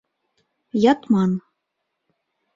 Ятман. 0.91 1.31